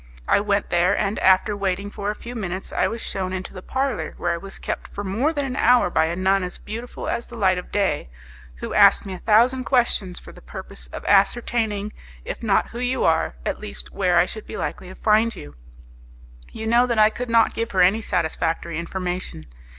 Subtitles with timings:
[0.27, 3.61] I went there, and after waiting for a few minutes I was shewn into the
[3.61, 7.07] parlour, where I was kept for more than an hour by a nun as beautiful
[7.07, 8.09] as the light of day,
[8.55, 11.93] who asked me a thousand questions for the purpose of ascertaining,
[12.25, 15.53] if not who you are, at least where I should be likely to find you.
[16.51, 19.45] You know that I could not give her any satisfactory information.